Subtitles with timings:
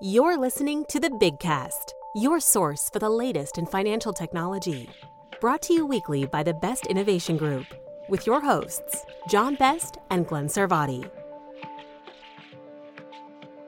[0.00, 4.88] You're listening to the Big Cast, your source for the latest in financial technology.
[5.40, 7.66] Brought to you weekly by the Best Innovation Group,
[8.08, 11.10] with your hosts, John Best and Glen Sarvady.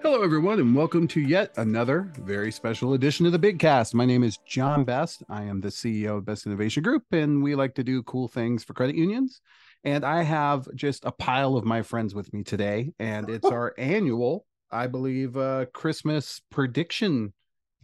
[0.03, 3.93] Hello, everyone, and welcome to yet another very special edition of the Big Cast.
[3.93, 5.25] My name is John Best.
[5.29, 8.63] I am the CEO of Best Innovation Group, and we like to do cool things
[8.63, 9.41] for credit unions.
[9.83, 13.75] And I have just a pile of my friends with me today, and it's our
[13.77, 17.33] annual I believe, uh, Christmas prediction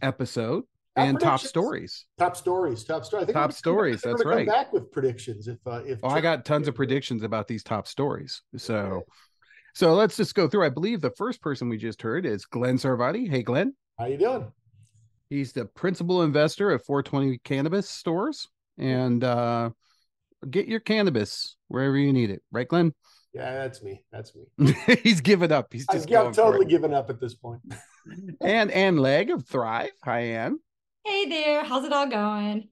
[0.01, 0.63] episode
[0.97, 2.05] and top stories.
[2.17, 2.83] Top stories.
[2.83, 3.27] Top stories.
[3.31, 4.01] top stories.
[4.01, 4.47] That's right.
[4.47, 5.47] back with predictions.
[5.47, 8.41] If uh, if oh, I got tons of predictions about these top stories.
[8.57, 9.03] So,
[9.73, 10.65] so let's just go through.
[10.65, 13.29] I believe the first person we just heard is Glen Sarvady.
[13.29, 13.75] Hey, Glenn.
[13.99, 14.51] How you doing?
[15.29, 19.71] He's the principal investor at 420 Cannabis Stores, and uh,
[20.49, 22.41] get your cannabis wherever you need it.
[22.51, 22.93] Right, Glenn?
[23.37, 24.01] Yeah, that's me.
[24.11, 24.73] That's me.
[25.03, 25.71] He's given up.
[25.71, 27.61] He's just I've totally given up at this point.
[28.41, 29.91] and Anne Legg of Thrive.
[30.03, 30.59] Hi, Ann.
[31.05, 31.63] Hey there.
[31.63, 32.69] How's it all going?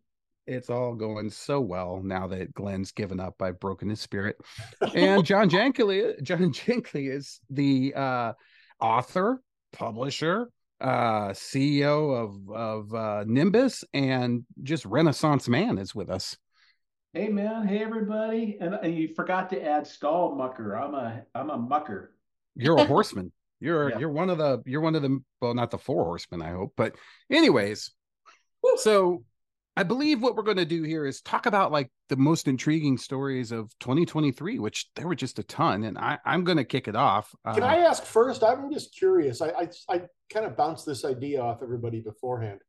[0.47, 3.43] It's all going so well now that Glenn's given up.
[3.43, 4.37] I've broken his spirit.
[4.95, 8.33] And John Janclaes, John Janclaes is the uh,
[8.79, 10.49] author, publisher,
[10.81, 16.35] uh, CEO of of uh, Nymbus, and just Renaissance man is with us.
[17.15, 20.73] Hey man, hey everybody, and, and you forgot to add stall mucker.
[20.73, 22.13] I'm a I'm a mucker.
[22.57, 23.31] You're a horseman.
[23.61, 23.99] You're yeah.
[23.99, 26.73] you're one of the you're one of the well not the four horsemen I hope,
[26.75, 26.97] but
[27.31, 27.91] anyways.
[28.79, 29.23] So
[29.77, 32.97] I believe what we're going to do here is talk about like the most intriguing
[32.97, 36.89] stories of 2023, which there were just a ton, and I, I'm going to kick
[36.89, 37.33] it off.
[37.53, 38.43] Can uh, I ask first?
[38.43, 39.41] I'm just curious.
[39.41, 42.59] I, I I kind of bounced this idea off everybody beforehand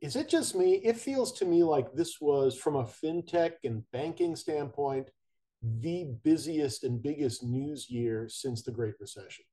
[0.00, 0.74] is it just me?
[0.84, 5.10] It feels to me like this was, from a fintech and banking standpoint,
[5.62, 9.44] the busiest and biggest news year since the Great Recession.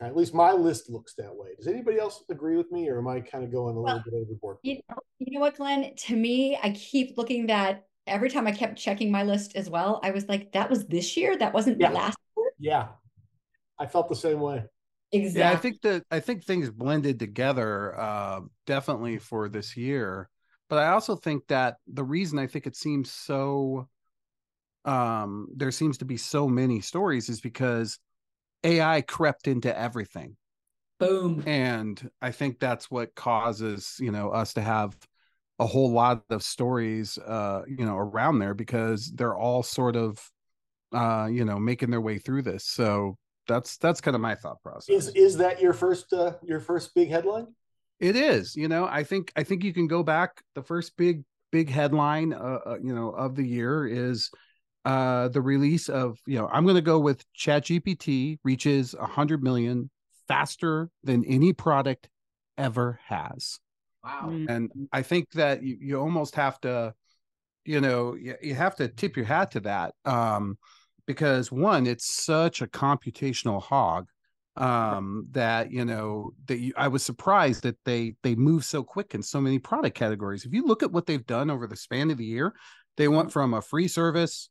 [0.00, 1.50] At least my list looks that way.
[1.56, 4.14] Does anybody else agree with me, or am I kind of going a little bit
[4.14, 4.58] overboard?
[4.62, 5.94] You know, you know what, Glenn?
[5.94, 10.00] To me, I keep looking that every time I kept checking my list as well,
[10.02, 11.36] I was like, that was this year.
[11.36, 11.90] That wasn't yeah.
[11.90, 12.50] last year.
[12.58, 12.88] Yeah,
[13.78, 14.64] I felt the same way.
[15.12, 15.40] Exactly.
[15.40, 20.28] Yeah, I think that I think things blended together uh, definitely for this year.
[20.68, 23.88] But I also think that the reason I think it seems so
[24.84, 27.98] um there seems to be so many stories is because
[28.64, 30.36] AI crept into everything.
[30.98, 31.42] Boom.
[31.46, 34.96] And I think that's what causes, you know, us to have
[35.58, 40.20] a whole lot of stories uh, you know, around there because they're all sort of
[40.92, 42.64] uh, you know, making their way through this.
[42.64, 43.16] So
[43.48, 44.88] that's that's kind of my thought process.
[44.88, 47.48] Is is that your first uh, your first big headline?
[47.98, 48.54] It is.
[48.54, 50.42] You know, I think I think you can go back.
[50.54, 54.30] The first big big headline, uh, uh you know, of the year is
[54.84, 59.42] uh the release of you know I'm going to go with ChatGPT reaches a hundred
[59.42, 59.90] million
[60.28, 62.08] faster than any product
[62.56, 63.58] ever has.
[64.04, 64.30] Wow.
[64.48, 66.94] And I think that you, you almost have to,
[67.64, 69.94] you know, you, you have to tip your hat to that.
[70.04, 70.58] Um,
[71.08, 74.08] because one, it's such a computational hog
[74.56, 79.14] um, that you know that you, I was surprised that they they move so quick
[79.14, 80.44] in so many product categories.
[80.44, 82.52] If you look at what they've done over the span of the year,
[82.98, 84.50] they went from a free service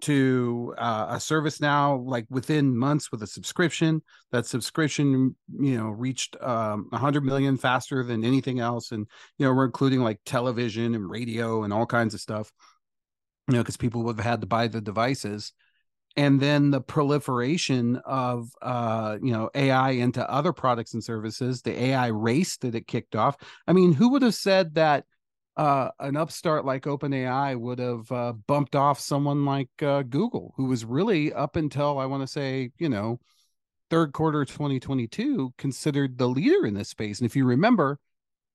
[0.00, 4.02] to uh, a service now like within months with a subscription.
[4.32, 9.06] That subscription you know reached um, 100 million faster than anything else and
[9.38, 12.50] you know we're including like television and radio and all kinds of stuff
[13.48, 15.52] you know because people would have had to buy the devices
[16.16, 21.80] and then the proliferation of uh, you know AI into other products and services, the
[21.82, 23.36] AI race that it kicked off.
[23.66, 25.04] I mean, who would have said that
[25.56, 30.66] uh, an upstart like OpenAI would have uh, bumped off someone like uh, Google, who
[30.66, 33.20] was really up until I want to say, you know,
[33.90, 37.20] third quarter 2022 considered the leader in this space.
[37.20, 37.98] And if you remember,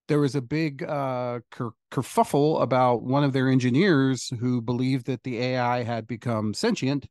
[0.07, 5.23] there was a big uh, ker- kerfuffle about one of their engineers who believed that
[5.23, 7.07] the AI had become sentient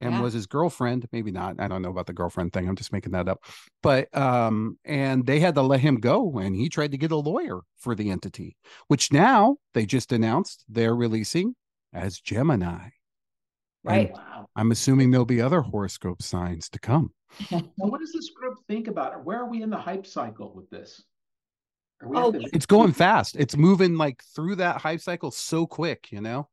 [0.00, 0.20] and yeah.
[0.20, 3.12] was his girlfriend maybe not i don't know about the girlfriend thing i'm just making
[3.12, 3.42] that up
[3.82, 7.16] but um and they had to let him go and he tried to get a
[7.16, 8.56] lawyer for the entity
[8.88, 11.54] which now they just announced they're releasing
[11.92, 12.88] as gemini.
[13.84, 14.12] Right
[14.56, 17.12] i'm assuming there'll be other horoscope signs to come.
[17.50, 19.22] Well, what does this group think about it?
[19.22, 21.02] Where are we in the hype cycle with this?
[22.02, 23.36] Oh, it's going fast.
[23.38, 26.48] It's moving like through that hype cycle so quick you know?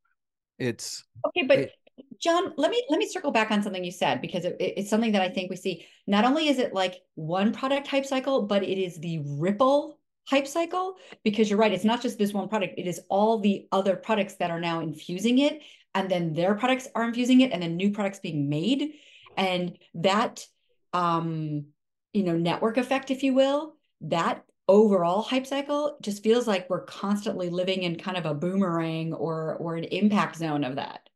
[0.59, 1.71] It's okay but it,
[2.19, 5.11] John, let me let me circle back on something you said because it, it's something
[5.13, 5.85] that I think we see.
[6.07, 10.47] Not only is it like one product hype cycle, but it is the ripple hype
[10.47, 11.71] cycle because you're right.
[11.71, 14.81] It's not just this one product; it is all the other products that are now
[14.81, 15.61] infusing it,
[15.93, 18.93] and then their products are infusing it, and then new products being made,
[19.37, 20.45] and that
[20.93, 21.65] um,
[22.13, 26.85] you know network effect, if you will, that overall hype cycle just feels like we're
[26.85, 31.07] constantly living in kind of a boomerang or or an impact zone of that.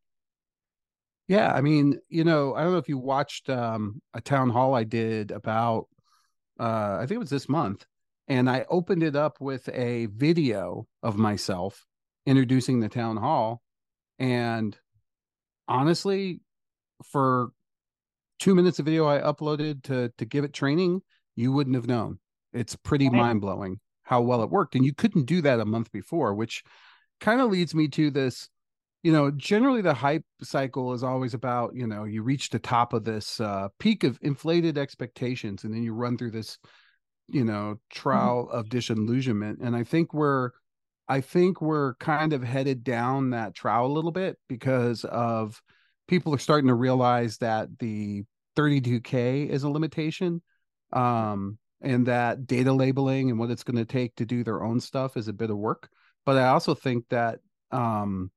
[1.30, 4.74] Yeah, I mean, you know, I don't know if you watched um, a town hall
[4.74, 5.86] I did about,
[6.60, 7.86] uh, I think it was this month,
[8.28, 11.86] and I opened it up with a video of myself
[12.26, 13.62] introducing the town hall,
[14.18, 14.76] and
[15.68, 16.42] honestly,
[17.06, 17.52] for
[18.40, 21.04] two minutes of video I uploaded to to give it training,
[21.36, 22.18] you wouldn't have known.
[22.54, 23.18] It's pretty right.
[23.18, 26.64] mind blowing how well it worked, and you couldn't do that a month before, which
[27.20, 28.50] kind of leads me to this
[29.04, 32.94] you know generally the hype cycle is always about you know you reach the top
[32.94, 36.58] of this uh, peak of inflated expectations and then you run through this
[37.28, 37.80] you know mm-hmm.
[37.90, 38.58] trough mm-hmm.
[38.58, 40.52] of disillusionment and i think we're
[41.08, 45.62] i think we're kind of headed down that trough a little bit because of
[46.08, 48.24] people are starting to realize that the
[48.56, 50.42] 32k is a limitation
[50.92, 54.82] um and that data labeling and what it's going to take to do their own
[54.82, 55.88] stuff is a bit of work
[56.26, 57.40] but i also think that
[57.72, 58.32] um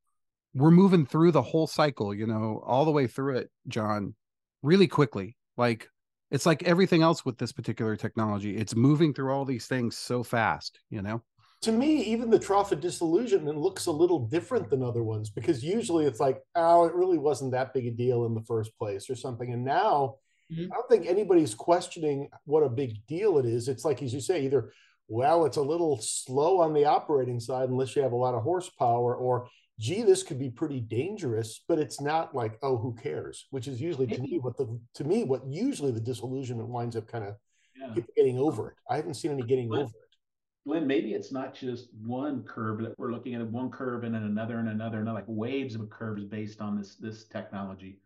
[0.55, 4.15] we're moving through the whole cycle, you know, all the way through it, John,
[4.63, 5.37] really quickly.
[5.57, 5.89] Like
[6.31, 8.57] it's like everything else with this particular technology.
[8.57, 11.23] It's moving through all these things so fast, you know?
[11.63, 15.63] To me, even the trough of disillusionment looks a little different than other ones because
[15.63, 19.09] usually it's like, oh, it really wasn't that big a deal in the first place
[19.09, 19.53] or something.
[19.53, 20.17] And now
[20.53, 20.73] mm-hmm.
[20.73, 23.69] I don't think anybody's questioning what a big deal it is.
[23.69, 24.73] It's like, as you say, either,
[25.07, 28.43] well, it's a little slow on the operating side unless you have a lot of
[28.43, 29.49] horsepower, or
[29.83, 33.47] gee, this could be pretty dangerous, but it's not like, oh, who cares?
[33.51, 37.09] Which is usually to me what the to me what usually the disillusionment winds up
[37.09, 37.35] kind of
[37.77, 38.03] yeah.
[38.17, 38.77] getting over it.
[38.89, 40.69] I haven't seen any getting Glenn, over it.
[40.69, 44.23] Glenn, maybe it's not just one curve that we're looking at one curve and then
[44.23, 47.99] another and another, and like waves of curves based on this this technology.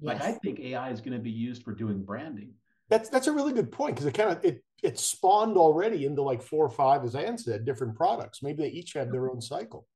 [0.00, 0.14] Yes.
[0.14, 2.54] Like I think AI is going to be used for doing branding.
[2.88, 6.22] That's that's a really good point because it kind of it it spawned already into
[6.22, 8.42] like four or five, as Ann said, different products.
[8.42, 9.86] Maybe they each have their own cycle.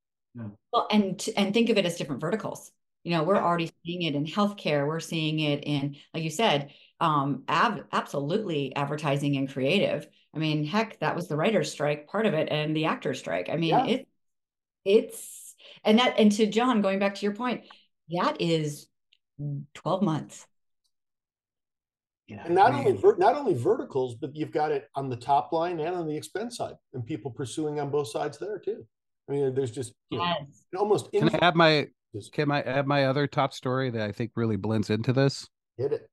[0.71, 2.71] Well, and and think of it as different verticals.
[3.03, 4.87] You know, we're already seeing it in healthcare.
[4.87, 6.71] We're seeing it in, like you said,
[7.01, 10.07] um, ab- absolutely advertising and creative.
[10.33, 13.49] I mean, heck, that was the writer's strike part of it, and the actor's strike.
[13.49, 13.85] I mean, yeah.
[13.85, 14.07] it
[14.85, 17.65] it's and that and to John, going back to your point,
[18.11, 18.87] that is
[19.73, 20.47] twelve months.
[22.27, 25.51] Yeah, and not only ver- not only verticals, but you've got it on the top
[25.51, 28.85] line and on the expense side, and people pursuing on both sides there too.
[29.27, 30.63] I mean, there's just you know, yes.
[30.77, 31.11] almost.
[31.11, 31.87] Can I add my?
[32.31, 35.47] Can I add my other top story that I think really blends into this?
[35.77, 36.07] Hit it.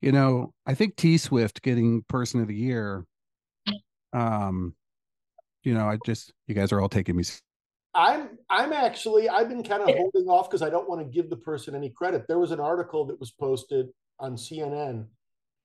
[0.00, 3.04] You know, I think T Swift getting Person of the Year.
[4.12, 4.74] Um,
[5.62, 7.24] you know, I just you guys are all taking me.
[7.94, 11.28] I'm I'm actually I've been kind of holding off because I don't want to give
[11.28, 12.26] the person any credit.
[12.26, 13.88] There was an article that was posted
[14.18, 15.06] on CNN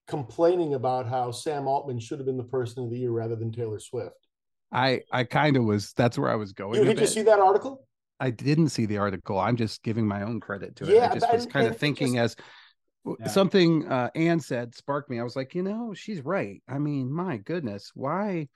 [0.07, 3.51] complaining about how Sam Altman should have been the Person of the Year rather than
[3.51, 4.26] Taylor Swift.
[4.71, 5.93] I I kind of was.
[5.93, 6.83] That's where I was going.
[6.83, 7.87] Did you see that article?
[8.19, 9.39] I didn't see the article.
[9.39, 10.95] I'm just giving my own credit to it.
[10.95, 13.27] Yeah, I just was kind of thinking just, as yeah.
[13.27, 15.19] something uh, Ann said sparked me.
[15.19, 16.61] I was like, you know, she's right.
[16.67, 18.47] I mean, my goodness, why,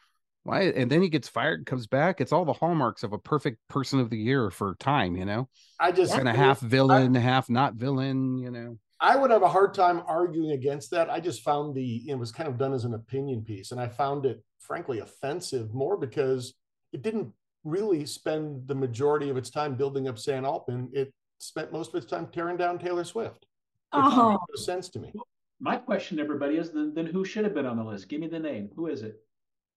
[0.43, 0.63] why?
[0.63, 2.21] And then he gets fired, and comes back.
[2.21, 5.15] It's all the hallmarks of a perfect person of the year for time.
[5.15, 5.49] You know,
[5.79, 8.37] I just kind of half villain, I, half not villain.
[8.39, 8.77] You know.
[9.01, 11.09] I would have a hard time arguing against that.
[11.09, 13.87] I just found the it was kind of done as an opinion piece, and I
[13.87, 16.53] found it frankly offensive more because
[16.93, 20.89] it didn't really spend the majority of its time building up Sam Altman.
[20.93, 23.45] It spent most of its time tearing down Taylor Swift.
[23.93, 24.37] It uh-huh.
[24.37, 25.11] no sense to me.
[25.59, 28.07] My question, everybody, is then, then who should have been on the list?
[28.07, 28.69] Give me the name.
[28.75, 29.21] Who is it?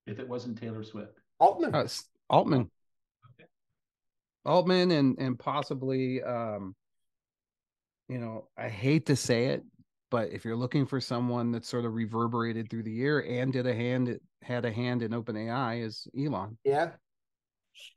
[0.07, 1.75] If it wasn't Taylor Swift, Altman.
[1.75, 1.89] Uh,
[2.29, 2.71] Altman.
[3.41, 3.49] Okay.
[4.45, 6.75] Altman and and possibly, um,
[8.09, 9.65] you know, I hate to say it,
[10.11, 13.67] but if you're looking for someone that sort of reverberated through the year and did
[13.67, 16.59] a hand had a hand in OpenAI is Elon.
[16.65, 16.91] Yeah.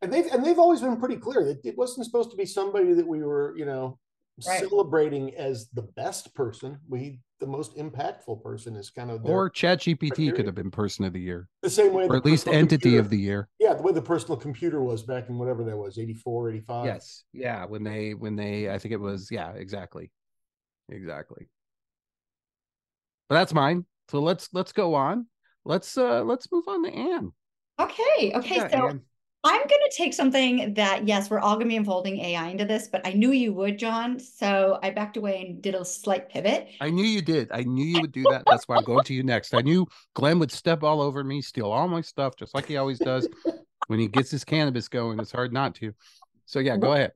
[0.01, 2.93] And they've and they've always been pretty clear that it wasn't supposed to be somebody
[2.93, 3.99] that we were, you know,
[4.47, 4.59] right.
[4.59, 6.79] celebrating as the best person.
[6.87, 11.05] We the most impactful person is kind of or Chat GPT could have been person
[11.05, 11.47] of the year.
[11.61, 13.49] The same way or at least entity computer, of the year.
[13.59, 16.85] Yeah, the way the personal computer was back in whatever that was, 84, 85.
[16.85, 17.23] Yes.
[17.33, 17.65] Yeah.
[17.65, 20.11] When they when they I think it was, yeah, exactly.
[20.89, 21.47] Exactly.
[23.29, 23.85] But that's mine.
[24.09, 25.27] So let's let's go on
[25.67, 27.31] let's uh let's move on to Ann.
[27.79, 28.31] Okay.
[28.33, 28.55] Okay.
[28.55, 29.01] Yeah, so Ann.
[29.43, 32.65] I'm going to take something that, yes, we're all going to be unfolding AI into
[32.65, 34.19] this, but I knew you would, John.
[34.19, 36.69] So I backed away and did a slight pivot.
[36.81, 37.49] I knew you did.
[37.51, 38.43] I knew you would do that.
[38.45, 39.53] That's why I'm going to you next.
[39.53, 42.77] I knew Glenn would step all over me, steal all my stuff, just like he
[42.77, 43.27] always does.
[43.87, 45.93] when he gets his cannabis going, it's hard not to.
[46.45, 47.11] So yeah, go ahead.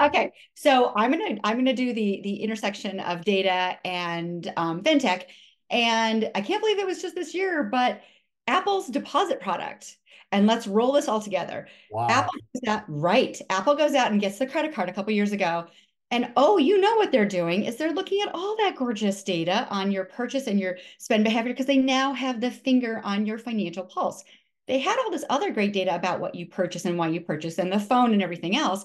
[0.00, 5.24] Okay, so I'm gonna I'm gonna do the the intersection of data and um, fintech,
[5.70, 8.02] and I can't believe it was just this year, but
[8.46, 9.96] Apple's deposit product.
[10.30, 11.68] And let's roll this all together.
[11.90, 12.08] Wow.
[12.08, 13.38] Apple goes out, right.
[13.50, 15.66] Apple goes out and gets the credit card a couple years ago.
[16.10, 19.66] And oh, you know what they're doing is they're looking at all that gorgeous data
[19.70, 23.38] on your purchase and your spend behavior because they now have the finger on your
[23.38, 24.22] financial pulse.
[24.66, 27.58] They had all this other great data about what you purchase and why you purchase
[27.58, 28.84] and the phone and everything else.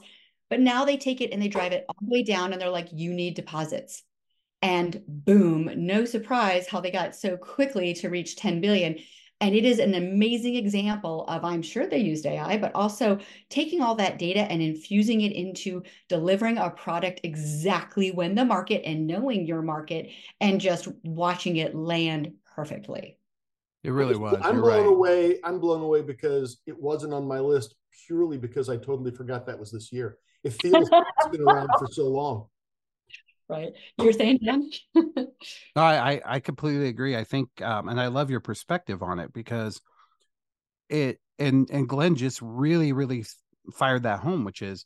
[0.50, 2.70] But now they take it and they drive it all the way down and they're
[2.70, 4.04] like, you need deposits.
[4.62, 8.98] And boom, no surprise how they got so quickly to reach 10 billion.
[9.40, 13.82] And it is an amazing example of, I'm sure they used AI, but also taking
[13.82, 19.06] all that data and infusing it into delivering a product exactly when the market and
[19.06, 20.10] knowing your market
[20.42, 23.20] and just watching it land perfectly.
[23.84, 24.40] It really was.
[24.44, 24.88] I'm You're blown right.
[24.88, 25.40] away.
[25.44, 27.76] I'm blown away because it wasn't on my list
[28.08, 30.18] purely because I totally forgot that was this year.
[30.44, 32.48] It feels like it's been around for so long.
[33.50, 33.74] Right.
[33.98, 34.70] You're saying, Jen?
[35.76, 37.16] No, I, I completely agree.
[37.16, 39.82] I think, um, and I love your perspective on it because
[40.90, 43.26] it and and Glenn just really really
[43.74, 44.86] fired that home, which is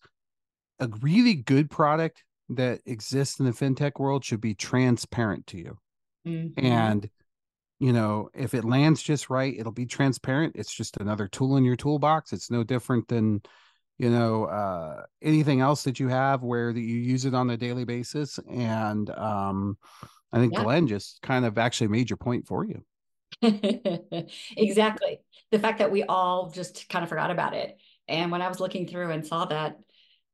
[0.80, 5.78] a really good product that exists in the fintech world should be transparent to you.
[6.28, 6.54] Mhm.
[6.58, 7.10] And
[7.80, 10.56] you know, if it lands just right, it'll be transparent.
[10.56, 12.32] It's just another tool in your toolbox.
[12.32, 13.42] It's no different than
[14.02, 17.58] you know uh anything else that you have where that you use it on a
[17.58, 19.78] daily basis and um
[20.34, 20.64] i think Yeah.
[20.64, 22.84] glenn just kind of actually made your point for you
[24.58, 25.20] exactly.
[25.52, 27.78] The fact that we all just kind of forgot about it.
[28.08, 29.78] And when I was looking through and saw that,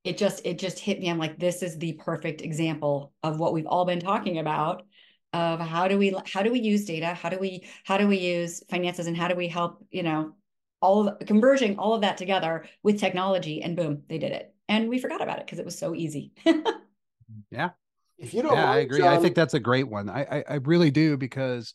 [0.03, 1.09] it just it just hit me.
[1.09, 4.85] I'm like, this is the perfect example of what we've all been talking about
[5.33, 7.13] of how do we how do we use data?
[7.13, 10.35] How do we how do we use finances and how do we help, you know,
[10.81, 14.53] all of converging all of that together with technology and boom, they did it.
[14.69, 16.33] And we forgot about it because it was so easy.
[17.51, 17.69] yeah
[18.17, 20.43] If you don't yeah mind, i agree i think that's a great one I, I
[20.49, 21.73] i really do because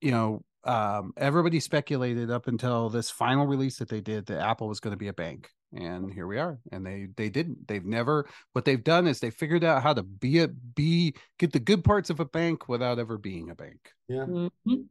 [0.00, 4.68] you know um everybody speculated up until this final release that they did that apple
[4.68, 7.84] was going to be a bank and here we are and they they didn't they've
[7.84, 11.58] never what they've done is they figured out how to be a be get the
[11.58, 14.26] good parts of a bank without ever being a bank yeah.
[14.26, 14.88] Mhm.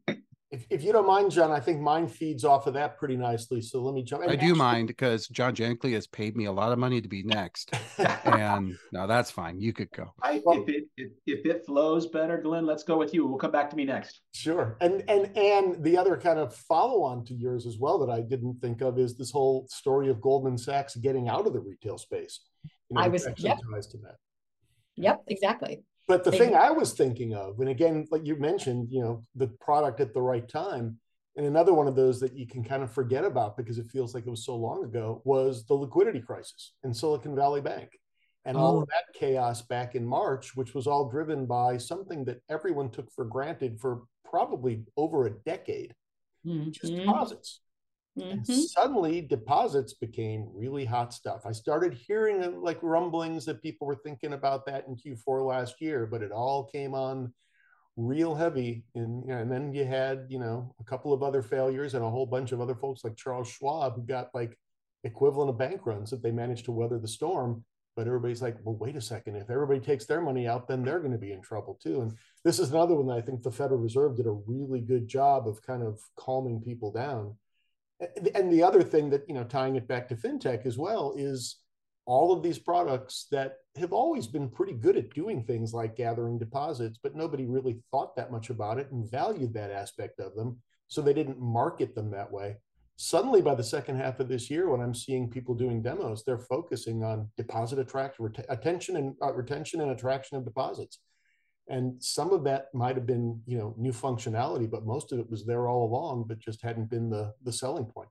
[0.52, 3.62] If, if you don't mind, John, I think mine feeds off of that pretty nicely.
[3.62, 4.24] So let me jump.
[4.24, 4.30] In.
[4.30, 7.08] I do actually- mind because John Janclaes has paid me a lot of money to
[7.08, 7.74] be next,
[8.26, 9.62] and no, that's fine.
[9.62, 10.14] You could go.
[10.22, 13.26] I, Well- if it if, if it flows better, Glenn, let's go with you.
[13.26, 14.20] We'll come back to me next.
[14.34, 14.76] Sure.
[14.82, 18.20] And and and the other kind of follow on to yours as well that I
[18.20, 21.98] didn't think of is this whole story of Goldman Sachs getting out of the retail
[21.98, 22.42] space.
[22.90, 23.60] You I was- actually yep.
[23.92, 24.16] to that.
[24.98, 25.84] Yep, exactly.
[26.12, 29.48] But the thing I was thinking of, and again, like you mentioned, you know, the
[29.48, 31.00] product at the right time,
[31.38, 34.14] and another one of those that you can kind of forget about because it feels
[34.14, 37.98] like it was so long ago, was the liquidity crisis in Silicon Valley Bank.
[38.44, 38.82] And all Oh.
[38.82, 43.10] of that chaos back in March, which was all driven by something that everyone took
[43.12, 45.96] for granted for probably over a decade,
[46.44, 46.96] is Mhm.
[47.06, 47.62] deposits.
[48.16, 48.46] And Mhm.
[48.46, 51.46] suddenly deposits became really hot stuff.
[51.46, 55.80] I started hearing uh, like rumblings that people were thinking about that in Q4 last
[55.82, 57.34] year, but it all came on
[57.96, 58.84] real heavy.
[58.96, 62.04] And, you know, and then you had, you know, a couple of other failures and
[62.04, 64.58] a whole bunch of other folks like Charles Schwab who got like
[65.04, 67.64] equivalent of bank runs that they managed to weather the storm.
[67.96, 69.36] But everybody's like, well, wait a second.
[69.36, 72.02] If everybody takes their money out, then they're going to be in trouble too.
[72.02, 75.08] And this is another one that I think the Federal Reserve did a really good
[75.08, 77.36] job of kind of calming people down
[78.36, 81.58] and the other thing that you know tying it back to fintech as well is
[82.06, 86.40] all of these products that have always been pretty good at doing things like gathering
[86.40, 90.58] deposits but nobody really thought that much about it and valued that aspect of them
[90.88, 92.58] so they didn't market them that way.
[92.98, 96.38] Suddenly by the second half of this year when i'm seeing people doing demos they're
[96.38, 101.00] focusing on deposit attract ret- attention and uh, retention and attraction of deposits
[101.68, 105.30] and some of that might have been you know new functionality but most of it
[105.30, 108.10] was there all along but just hadn't been the the selling point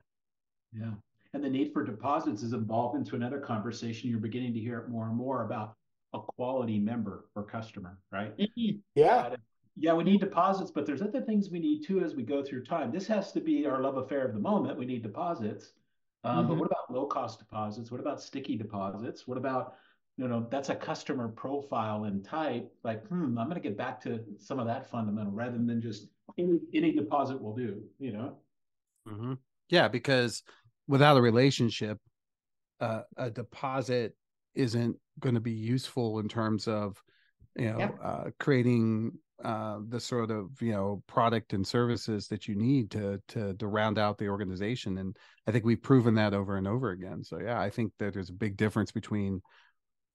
[0.72, 0.92] Yeah.
[1.32, 4.10] And the need for deposits is evolved into another conversation.
[4.10, 5.76] You're beginning to hear it more and more about
[6.12, 8.36] a quality member or customer, right?
[8.36, 8.80] Mhm.
[8.96, 9.36] yeah
[9.76, 12.64] Yeah, we need deposits, but there's other things we need too as we go through
[12.64, 12.90] time.
[12.90, 14.76] This has to be our love affair of the moment.
[14.76, 15.72] We need deposits.
[16.24, 16.58] Um, But Mhm.
[16.60, 17.90] what about low cost deposits?
[17.92, 19.28] What about sticky deposits?
[19.28, 19.74] What about,
[20.20, 22.70] you know, that's a customer profile and type.
[22.84, 26.08] Like, hmm, I'm going to get back to some of that fundamental rather than just
[26.36, 28.36] any, any deposit will do, you know?
[29.08, 29.38] Mhm.
[29.70, 30.42] Yeah, because
[30.86, 31.98] without a relationship,
[32.80, 34.14] uh, a deposit
[34.54, 37.02] isn't going to be useful in terms of,
[37.56, 37.98] you know, Yep.
[38.02, 39.12] uh, creating
[39.42, 43.66] uh, the sort of you know product and services that you need to to to
[43.66, 44.98] round out the organization.
[44.98, 47.24] And I think we've proven that over and over again.
[47.24, 49.40] So yeah, I think that there's a big difference between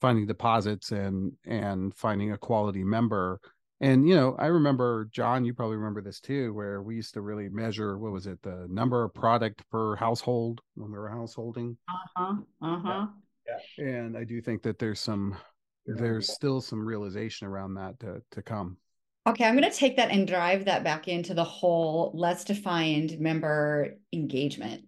[0.02, 3.40] finding deposits and and finding a quality member
[3.82, 7.22] And you know, I remember John, you probably remember this too, where we used to
[7.22, 11.78] really measure what was it, the number of product per household when we were householding.
[11.90, 12.36] Uh-huh.
[12.62, 13.08] Uh-huh.
[13.48, 13.86] Yeah.
[13.86, 15.36] And I do think that there's some
[15.86, 18.78] there's still some realization around that to, to come.
[19.28, 23.18] Okay, I'm going to take that and drive that back into the whole let's define
[23.20, 24.86] member engagement,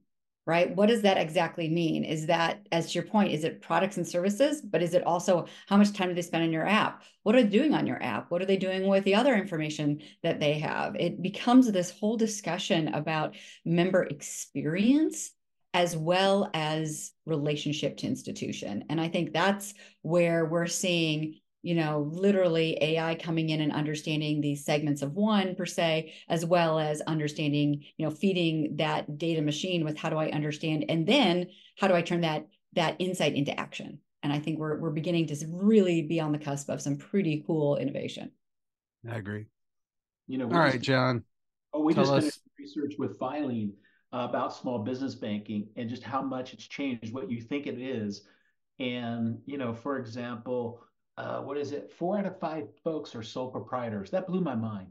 [0.48, 0.74] right?
[0.74, 2.06] What does that exactly mean?
[2.06, 4.62] Is that, as to your point, is it products and services?
[4.62, 7.04] But is it also how much time do they spend on your app?
[7.24, 8.32] What are they doing on your app?
[8.32, 10.96] What are they doing with the other information that they have?
[10.96, 13.36] It becomes this whole discussion about
[13.66, 15.32] member experience
[15.74, 18.86] as well as relationship to institution.
[18.90, 24.42] And I think that's where we're seeing you know, literally AI coming in and understanding
[24.42, 29.42] these segments of one per se, as well as understanding, you know, feeding that data
[29.42, 31.48] machine with how do I understand, and then
[31.78, 34.00] how do I turn that that insight into action.
[34.24, 37.44] And I think we're we're beginning to really be on the cusp of some pretty
[37.46, 38.32] cool innovation.
[39.10, 39.48] I agree.
[40.28, 41.24] You know, all right, John.
[41.74, 43.72] Oh, we just finished research with Filene
[44.14, 47.80] uh, about small business banking and just how much it's changed, what you think it
[47.80, 48.24] is.
[48.80, 50.82] And, you know, for example,
[51.18, 51.92] uh, what is it?
[51.92, 54.12] Four out of five folks are sole proprietors.
[54.12, 54.88] That blew my mind.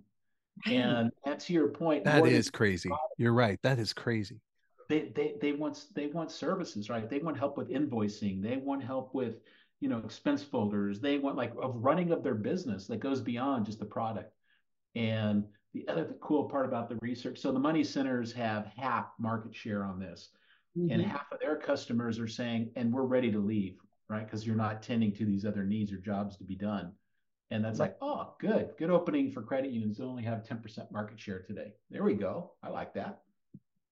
[0.67, 2.91] And, that's your point, that is crazy.
[3.19, 3.61] You're right.
[3.63, 4.41] That is crazy.
[4.89, 7.11] They, they they want they want services, right?
[7.11, 8.41] They want help with invoicing.
[8.41, 9.41] They want help with
[9.81, 11.01] you know expense folders.
[11.01, 14.33] They want like of running of their business that goes beyond just the product.
[14.95, 19.55] And the other cool part about the research, so the money centers have half market
[19.55, 20.31] share on this,
[20.79, 20.91] mm-hmm.
[20.93, 23.75] and half of their customers are saying, and we're ready to leave
[24.09, 24.25] right?
[24.25, 26.93] Because you're not tending to these other needs or jobs to be done.
[27.51, 31.21] And that's like, oh, good, good opening for credit unions to only have 10% market
[31.21, 31.75] share today.
[31.91, 32.53] There we go.
[32.63, 33.21] I like that.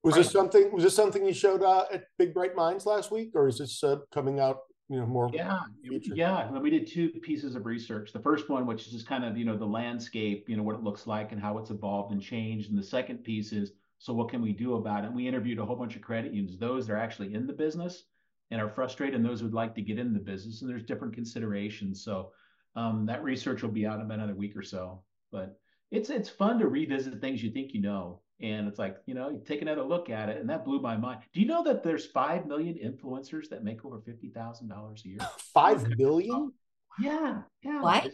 [0.02, 0.22] Was right.
[0.22, 0.72] this something?
[0.72, 3.82] Was this something you showed uh, at Big Bright Minds last week, or is this
[3.82, 4.58] uh, coming out?
[4.90, 5.30] You know, more.
[5.32, 6.50] Yeah, yeah.
[6.50, 8.12] We did two pieces of research.
[8.12, 10.74] The first one, which is just kind of you know the landscape, you know what
[10.74, 14.12] it looks like and how it's evolved and changed, and the second piece is so
[14.12, 15.06] what can we do about it?
[15.06, 17.54] And we interviewed a whole bunch of credit unions, those that are actually in the
[17.54, 18.04] business,
[18.50, 21.14] and are frustrated and those who'd like to get in the business and there's different
[21.14, 22.04] considerations.
[22.04, 22.30] So
[22.76, 25.02] um, that research will be out in about another week or so.
[25.32, 25.58] But
[25.90, 28.20] it's it's fun to revisit things you think you know.
[28.40, 30.96] And it's like you know you take another look at it and that blew my
[30.96, 31.20] mind.
[31.32, 35.18] Do you know that there's 5 million influencers that make over $50000 a year?
[35.54, 36.52] 5 million?
[37.00, 37.80] Yeah yeah.
[37.80, 38.10] What?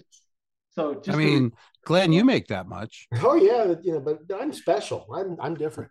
[0.72, 3.08] So just i mean to, glenn you make that much.
[3.22, 5.06] Oh yeah you know but i'm special.
[5.14, 5.90] I'm i'm different.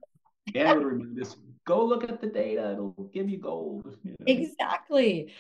[0.53, 0.79] Yeah
[1.13, 1.35] this
[1.69, 4.25] go look at the data it'll give you gold you know?
[4.25, 5.31] exactly.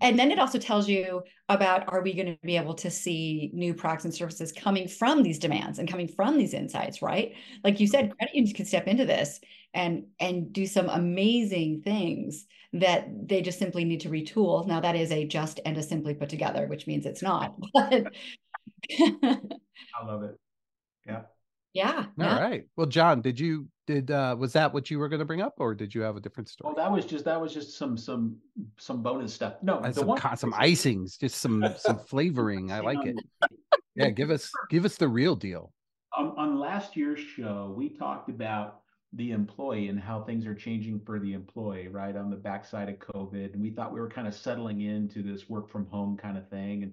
[0.00, 3.50] And then it also tells you about are we going to be able to see
[3.54, 7.34] new products and services coming from these demands and coming from these insights right?
[7.64, 8.16] Like you said mm-hmm.
[8.16, 9.40] credit unions can step into this
[9.74, 14.66] and and do some amazing things that they just simply need to retool.
[14.66, 18.12] Now that is a just and a simply put together which means it's not but
[19.00, 20.36] i love it.
[21.06, 21.22] Yeah
[21.76, 22.06] yeah.
[22.18, 22.40] All yeah.
[22.40, 22.64] right.
[22.76, 25.54] Well, John, did you did uh was that what you were going to bring up,
[25.58, 26.72] or did you have a different story?
[26.72, 28.36] Oh, that was just that was just some some
[28.78, 29.54] some bonus stuff.
[29.62, 32.72] No, some one, some icings, just some some flavoring.
[32.72, 33.16] I like it.
[33.94, 35.72] Yeah, give us give us the real deal.
[36.16, 38.80] On, on last year's show, we talked about
[39.12, 42.16] the employee and how things are changing for the employee, right?
[42.16, 43.52] On the backside of COVID.
[43.52, 46.48] And we thought we were kind of settling into this work from home kind of
[46.48, 46.82] thing.
[46.82, 46.92] And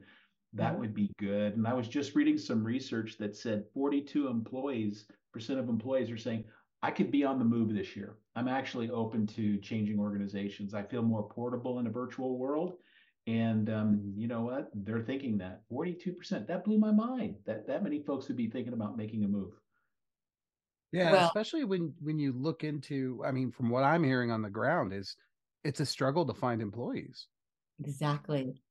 [0.54, 0.82] that mm-hmm.
[0.82, 1.56] would be good.
[1.56, 6.18] And I was just reading some research that said 42 employees, percent of employees are
[6.18, 6.46] saying,
[6.82, 8.18] I could be on the move this year.
[8.36, 10.74] I'm actually open to changing organizations.
[10.74, 12.74] I feel more portable in a virtual world.
[13.26, 14.70] And um, you know what?
[14.74, 16.46] They're thinking that 42%.
[16.46, 19.54] That blew my mind that that many folks would be thinking about making a move.
[20.92, 24.44] Yeah, well, especially when when you look into, I mean, from what I'm hearing on
[24.44, 25.16] the ground is
[25.63, 27.28] it's a struggle to find employees.
[27.80, 28.62] Exactly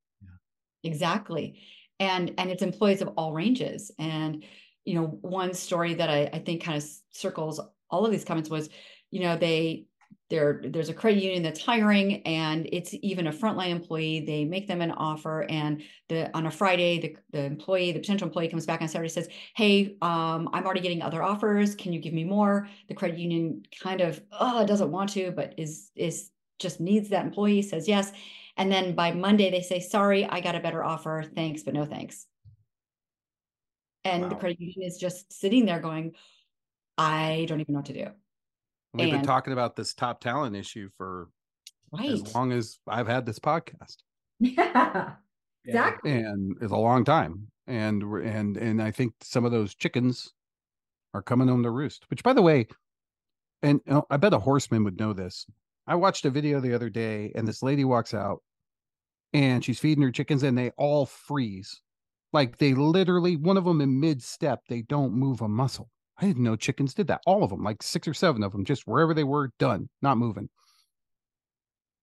[0.85, 1.61] exactly.
[2.01, 3.91] And and it's employees of all ranges.
[3.99, 4.45] And
[4.85, 8.51] you know one story that i, I think kind of circles all of these comments
[8.51, 8.69] was
[9.11, 9.87] you know they
[10.31, 14.25] there there's a credit union that's hiring and it's even a frontline employee.
[14.25, 18.29] They make them an offer and the on a friday the, the employee the potential
[18.29, 21.75] employee comes back on saturday says hey um, i'm already getting other offers.
[21.75, 22.67] Can you give me more?
[22.89, 27.27] The credit union kind of oh doesn't want to but is is just needs that
[27.27, 28.13] employee says yes
[28.57, 31.25] and then by Monday, they say, sorry, I got a better offer.
[31.35, 32.27] Thanks, but no thanks.
[34.05, 34.29] And wow.
[34.29, 36.13] the credit union is just sitting there going,
[36.99, 38.07] I don't even know what to do.
[38.95, 41.29] We've and, been talking about this top talent issue for
[41.93, 42.11] right.
[42.11, 43.97] as long as I've had this podcast.
[45.65, 46.11] Yeah, exactly.
[46.11, 47.47] And it's a long time.
[47.69, 50.33] And and and I think some of those chickens
[51.15, 52.11] are coming home to roost.
[52.11, 52.67] Which, by the way,
[53.63, 55.47] and I bet a horseman would know this.
[55.87, 58.43] I watched a video the other day, and this lady walks out,
[59.33, 61.81] and she's feeding her chickens, and they all freeze
[62.33, 65.91] Like they literally, one of them in mid step, they don't move a muscle.
[66.19, 67.23] I didn't know chickens did that.
[67.27, 70.19] All of them, like six or seven of them, just wherever they were, done, not
[70.19, 70.49] moving.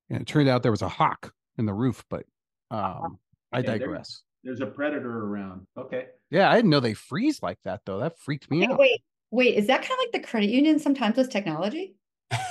[0.09, 2.25] And it turned out there was a hawk in the roof, but
[2.71, 3.19] um,
[3.51, 4.23] I Okay, there- digress.
[4.43, 5.67] There's a predator around.
[5.77, 6.07] Okay.
[6.29, 7.99] Yeah, I didn't know they freeze like that though.
[7.99, 8.79] That freaked me Wait, out.
[8.79, 11.95] wait, wait, is that kind of like the credit union sometimes with technology?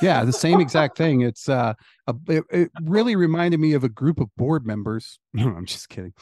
[0.03, 1.21] Yeah, the same exact thing.
[1.23, 1.75] It's uh,
[2.07, 5.19] a, it, it really reminded me of a group of board members.
[5.33, 6.13] No, I'm just kidding.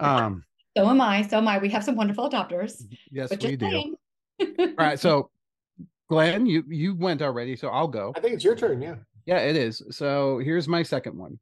[0.00, 0.44] Um,
[0.76, 1.58] So am I, so am I.
[1.58, 3.96] We have some wonderful adopters, yes, but we do.
[4.40, 5.30] All right, so
[6.08, 8.12] Glenn, you you went already, so I'll go.
[8.16, 8.80] I think it's your turn.
[8.82, 8.96] Yeah.
[9.26, 9.82] Yeah, it is.
[9.90, 11.38] So here's my second one.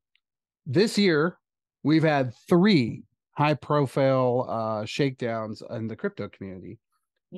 [0.67, 1.39] This year,
[1.85, 6.79] we've had three high profile uh shakedowns in the crypto community.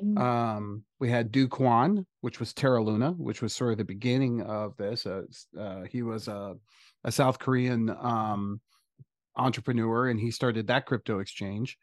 [0.03, 3.85] Mm, Um, we had Do Kwon, which was Terra Luna, which was sort of the
[3.85, 5.07] beginning of this.
[5.07, 5.23] Uh,
[5.59, 6.55] uh, he was a,
[7.05, 8.61] a South Korean um,
[9.37, 11.79] entrepreneur, and he started that crypto exchange.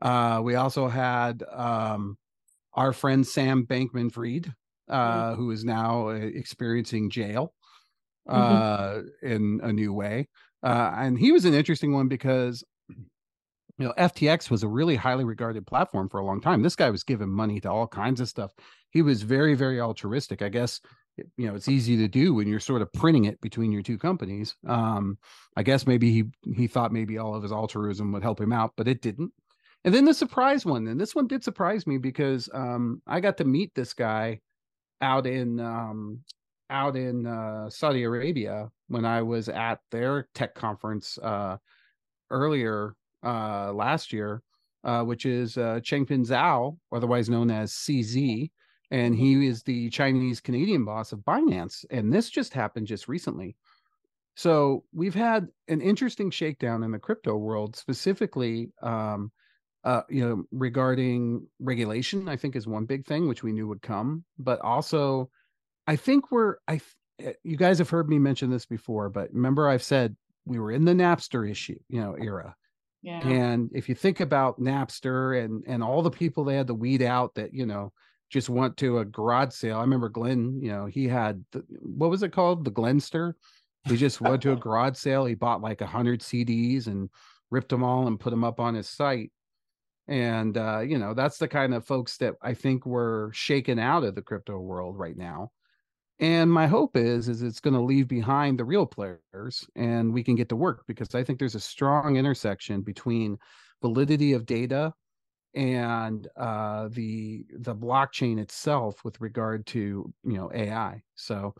[0.00, 2.16] Uh, we also had um,
[2.74, 4.52] our friend Sam Bankman Fried,
[4.88, 7.52] uh, who is now uh, experiencing jail
[8.28, 10.28] uh, in a new way.
[10.62, 12.62] Uh, and he was an interesting one because
[13.78, 16.62] you know ftx was a really highly regarded platform for a long time.
[16.62, 18.52] This guy was giving money to all kinds of stuff.
[18.90, 20.42] He was very very altruistic.
[20.42, 20.80] I guess
[21.36, 23.98] you know it's easy to do when you're sort of printing it between your two
[23.98, 24.56] companies.
[24.66, 25.18] Um
[25.56, 28.72] i guess maybe he he thought maybe all of his altruism would help him out
[28.76, 29.32] but it didn't.
[29.84, 33.36] And then the surprise one and this one did surprise me because um i got
[33.38, 34.40] to meet this guy
[35.00, 36.20] out in um
[36.70, 41.56] out in uh saudi arabia when i was at their tech conference uh
[42.30, 44.42] earlier uh last year
[44.84, 48.50] uh which is uh Changpeng Zhao otherwise known as CZ
[48.90, 53.56] and he is the Chinese Canadian boss of Binance and this just happened just recently.
[54.34, 59.32] So we've had an interesting shakedown in the crypto world specifically um
[59.84, 63.82] uh you know regarding regulation I think is one big thing which we knew would
[63.82, 65.30] come but also
[65.86, 66.80] I think we're I
[67.20, 70.72] eh, you guys have heard me mention this before but remember I've said we were
[70.72, 72.54] in the Napster issue you know era
[73.02, 73.26] Yeah.
[73.26, 77.02] and if you think about Napster and and all the people they had to weed
[77.02, 77.92] out that you know
[78.30, 79.78] just went to a garage sale.
[79.78, 80.60] I remember Glenn.
[80.60, 82.64] You know he had the, what was it called?
[82.64, 83.34] The Glenster.
[83.84, 85.24] He just went to a garage sale.
[85.24, 87.08] He bought like a hundred CDs and
[87.50, 89.32] ripped them all and put them up on his site.
[90.06, 94.04] And uh, you know that's the kind of folks that I think were shaken out
[94.04, 95.50] of the crypto world right now.
[96.20, 100.24] And my hope is is it's going to leave behind the real players and we
[100.24, 103.38] can get to work because I think there's a strong intersection between
[103.82, 104.92] validity of data
[105.54, 109.78] and uh, the the blockchain itself with regard to
[110.24, 111.02] you know AI.
[111.16, 111.54] So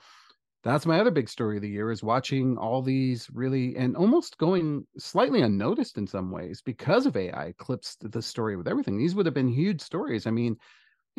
[0.65, 4.39] that's my other big story of the year is watching all these really and almost
[4.39, 8.99] going slightly unnoticed in some ways because of AI eclipsed the story with everything.
[8.99, 10.27] These would have been huge stories.
[10.27, 10.57] I mean,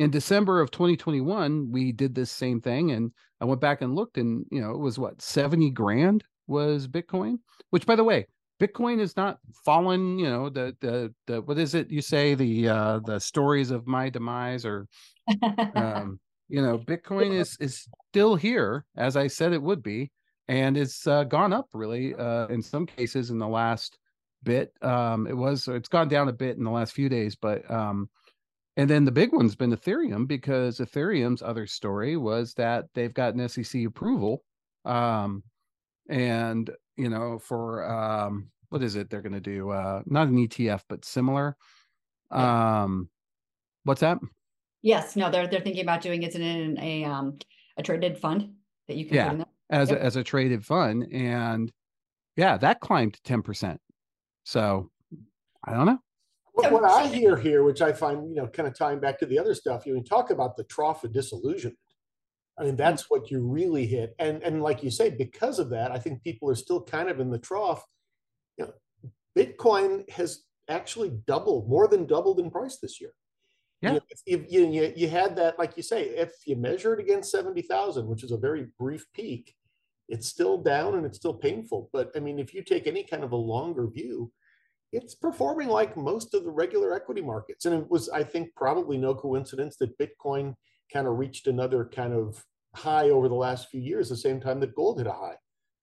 [0.00, 4.16] in December of 2021, we did this same thing, and I went back and looked,
[4.16, 7.36] and you know, it was what 70 grand was Bitcoin.
[7.68, 8.26] Which, by the way,
[8.58, 10.18] Bitcoin is not fallen.
[10.18, 13.86] You know, the the the what is it you say the uh the stories of
[13.86, 14.88] my demise or
[15.74, 20.10] um you know bitcoin is is still here as i said it would be
[20.48, 23.98] and it's uh, gone up really uh in some cases in the last
[24.42, 27.70] bit um it was it's gone down a bit in the last few days but
[27.70, 28.10] um
[28.80, 33.46] and then the big one's been ethereum because ethereum's other story was that they've gotten
[33.48, 34.44] sec approval
[34.84, 35.42] um
[36.10, 40.36] and you know for um what is it they're going to do uh not an
[40.48, 41.56] etf but similar
[42.32, 43.10] um
[43.84, 44.18] what's that
[44.82, 47.38] Yes, no, they're they're thinking about doing it in a um
[47.76, 48.56] a traded fund
[48.88, 49.24] that you can Yeah.
[49.24, 49.46] put in there.
[49.70, 49.98] as Yep.
[49.98, 51.72] a, as a traded fund and
[52.36, 53.80] yeah that climbed 10%
[54.44, 54.90] so
[55.64, 56.00] i don't know
[56.62, 59.26] What, what I hear here, which I find, you know, kind of tying back to
[59.26, 61.78] the other stuff, you know, talk about the trough of disillusionment.
[62.58, 62.78] I mean, mm.
[62.78, 64.14] that's what you really hit.
[64.18, 67.20] And and like you say, because of that, I think people are still kind of
[67.20, 67.84] in the trough.
[68.58, 68.72] You know,
[69.36, 73.12] Bitcoin has actually doubled, more than doubled in price this year.
[73.82, 73.88] Yeah.
[73.88, 77.00] You, know, if you, you, you had that, like you say, if you measure it
[77.00, 79.54] against 70,000, which is a very brief peak,
[80.08, 81.88] it's still down and it's still painful.
[81.92, 84.30] But I mean, if you take any kind of a longer view,
[84.92, 87.64] it's performing like most of the regular equity markets.
[87.64, 90.54] And it was, I think, probably no coincidence that Bitcoin
[90.92, 94.60] kind of reached another kind of high over the last few years, the same time
[94.60, 95.36] that gold hit a high.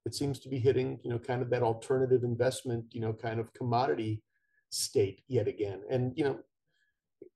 [0.05, 3.39] It seems to be hitting, you know, kind of that alternative investment, you know, kind
[3.39, 4.21] of commodity
[4.69, 5.81] state yet again.
[5.89, 6.39] And, you know,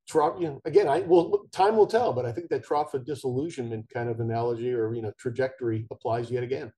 [0.07, 3.05] trough, you know, again, I will, time will tell, but I think that trough of
[3.05, 6.71] disillusionment kind of analogy or, you know, trajectory applies yet again.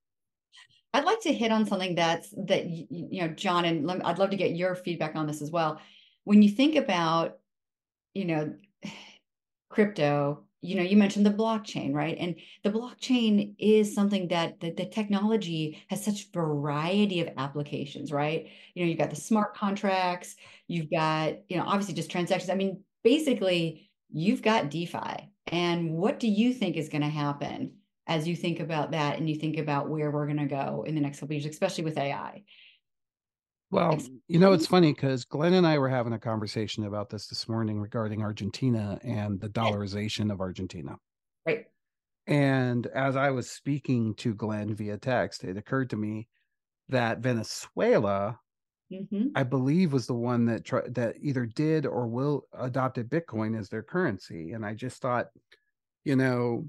[0.93, 4.37] I'd like to hit on something that's that you know, John, and I'd love to
[4.37, 5.81] get your feedback on this as well.
[6.25, 7.39] when you think about,
[8.13, 8.53] you know,
[9.69, 12.15] crypto, you know, you mentioned the blockchain, right?
[12.17, 18.47] And the blockchain is something that the, the technology has such variety of applications, right?
[18.73, 20.35] You know, you've got the smart contracts,
[20.67, 22.49] you've got, you know, obviously just transactions.
[22.49, 25.29] I mean, basically, you've got DeFi.
[25.47, 27.73] And what do you think is going to happen
[28.07, 30.95] as you think about that and you think about where we're going to go in
[30.95, 32.43] the next couple years, especially with AI?
[33.71, 37.25] Well, you know, it's funny because Glenn and I were having a conversation about this
[37.25, 40.97] this morning regarding Argentina and the dollarization of Argentina.
[41.43, 41.65] Right.
[42.27, 46.27] And as I was speaking to Glenn via text, it occurred to me
[46.89, 48.39] that Venezuela,
[48.91, 49.29] mm-hmm.
[49.35, 53.69] I believe, was the one that tr- that either did or will adopted Bitcoin as
[53.69, 54.51] their currency.
[54.51, 55.29] And I just thought,
[56.03, 56.67] you know,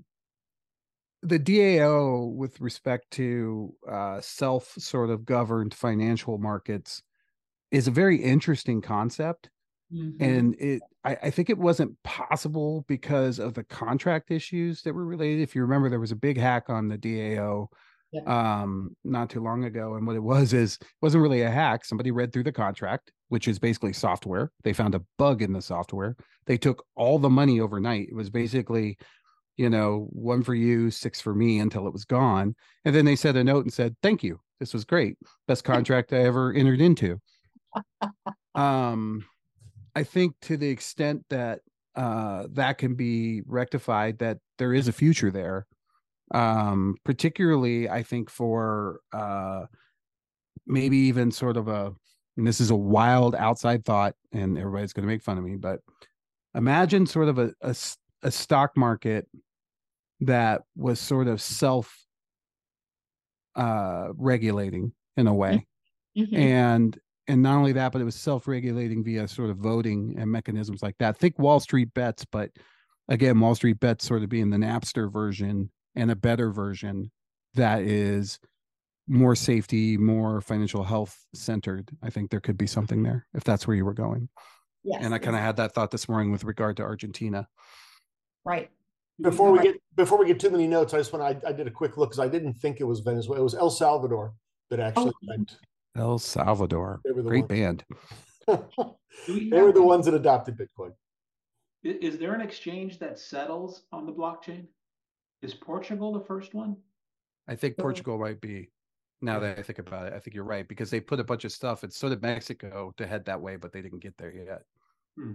[1.25, 7.03] the DAO with respect to uh, self sort of governed financial markets
[7.71, 9.49] is a very interesting concept.
[9.93, 10.23] Mm-hmm.
[10.23, 15.05] And it, I, I, think it wasn't possible because of the contract issues that were
[15.05, 15.43] related.
[15.43, 17.69] If you remember, there was a big hack on the DAO
[18.13, 18.63] yeah.
[18.63, 19.95] um, not too long ago.
[19.95, 21.85] And what it was is it wasn't really a hack.
[21.85, 24.51] Somebody read through the contract, which is basically software.
[24.63, 26.17] They found a bug in the software.
[26.47, 28.09] They took all the money overnight.
[28.09, 28.99] It was basically
[29.57, 32.55] you know, one for you, six for me until it was gone.
[32.85, 34.41] And then they sent a note and said, Thank you.
[34.61, 35.17] This was great.
[35.49, 37.21] Best contract I ever entered into.
[38.55, 39.25] um,
[39.95, 41.61] I think to the extent that
[41.97, 45.67] uh, that can be rectified, that there is a future there.
[46.33, 49.67] Um, particularly, I think for uh,
[50.67, 51.93] maybe even sort of a,
[52.37, 55.57] and this is a wild outside thought, and everybody's going to make fun of me,
[55.57, 55.81] but
[56.55, 57.75] imagine sort of a, a,
[58.25, 59.29] a stock market
[60.21, 61.97] that was sort of self
[63.55, 65.67] uh regulating in a way.
[66.17, 66.37] Mm-hmm.
[66.37, 70.83] and and not only that but it was self-regulating via sort of voting and mechanisms
[70.83, 71.17] like that.
[71.17, 72.51] Think wall street bets but
[73.09, 77.11] again wall street bets sort of being the napster version and a better version
[77.55, 78.39] that is
[79.07, 81.91] more safety more financial health centered.
[82.03, 84.29] I think there could be something there if that's where you were going.
[84.85, 87.49] Yes and i kind of had that thought this morning with regard to argentina
[88.45, 88.71] right
[89.21, 91.67] before we get before we get too many notes, I just want I, I did
[91.67, 93.41] a quick look because I didn't think it was Venezuela.
[93.41, 94.35] It was El Salvador
[94.71, 95.27] that actually oh.
[95.29, 95.59] went.
[95.97, 97.49] El Salvador, they were the great ones.
[97.49, 97.85] band.
[99.29, 100.93] they were the ones that adopted Bitcoin.
[101.85, 104.67] Is there an exchange that settles on the blockchain?
[105.43, 106.77] Is Portugal the first one?
[107.47, 108.71] I think Portugal might be.
[109.21, 111.45] Now that I think about it, I think you're right because they put a bunch
[111.45, 111.85] of stuff.
[111.85, 114.63] It's sort of Mexico to head that way, but they didn't get there yet.
[115.17, 115.33] Hmm.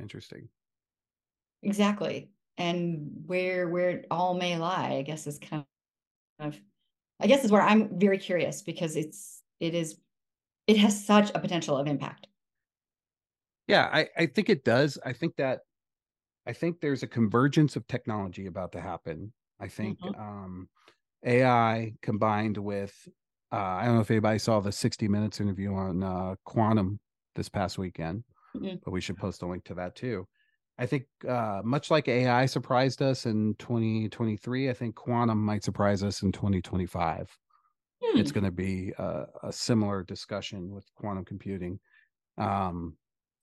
[0.00, 0.48] Interesting.
[1.62, 5.64] Exactly and where where it all may lie i guess is kind
[6.38, 6.60] of
[7.18, 9.96] i guess is where i'm very curious because it's it is
[10.66, 12.26] it has such a potential of impact
[13.66, 15.60] yeah i i think it does i think that
[16.46, 20.20] i think there's a convergence of technology about to happen i think mm-hmm.
[20.20, 20.68] um
[21.24, 22.92] ai combined with
[23.52, 27.00] uh i don't know if anybody saw the 60 minutes interview on uh quantum
[27.36, 28.22] this past weekend
[28.54, 28.76] mm-hmm.
[28.84, 30.26] but we should post a link to that too
[30.80, 36.02] I think uh, much like AI surprised us in 2023, I think quantum might surprise
[36.02, 37.28] us in 2025.
[38.02, 38.18] Hmm.
[38.18, 41.78] It's going to be a, a, similar discussion with quantum computing.
[42.38, 42.96] Um,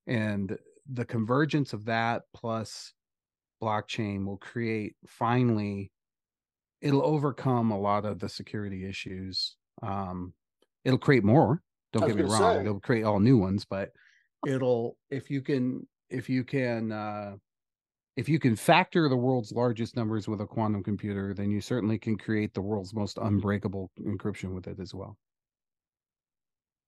[0.08, 0.58] and
[0.91, 2.93] the convergence of that plus
[3.62, 5.91] blockchain will create finally,
[6.82, 9.58] it'll overcome a lot of the security issues.
[9.84, 10.34] Um,
[10.84, 11.62] it'll create more.
[11.93, 12.56] Don't get me wrong.
[12.56, 12.62] Say.
[12.62, 13.91] It'll create all new ones, but
[14.47, 17.35] it'll, if you can if you can uh,
[18.17, 21.99] if you can factor the world's largest numbers with a quantum computer, then you certainly
[21.99, 25.15] can create the world's most unbreakable encryption with it as well.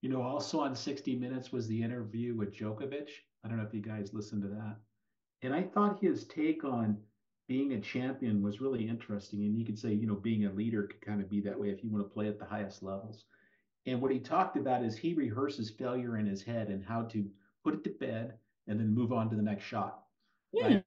[0.02, 3.08] You know, also on 60 Minutes was the interview with Djokovic.
[3.44, 4.76] I don't know if you guys listened to that.
[5.42, 6.98] And I thought his take on
[7.46, 9.40] being a champion was really interesting.
[9.40, 11.68] And you could say, you know, being a leader could kind of be that way
[11.68, 13.24] if you want to play at the highest levels.
[13.86, 17.24] And what he talked about is he rehearses failure in his head and how to
[17.62, 18.34] put it to bed
[18.70, 20.04] and then move on to the next shot.
[20.54, 20.82] Right?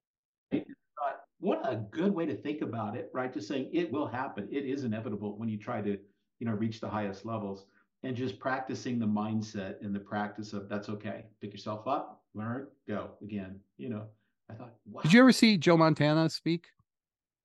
[1.38, 3.32] what a good way to think about it, right?
[3.32, 4.48] Just saying it will happen.
[4.50, 5.98] It is inevitable when you try to,
[6.38, 7.66] you know, reach the highest levels
[8.02, 11.26] and just practicing the mindset and the practice of that's okay.
[11.42, 13.60] Pick yourself up, learn, go again.
[13.76, 14.04] You know,
[14.50, 15.02] I thought, wow.
[15.02, 16.68] Did you ever see Joe Montana speak?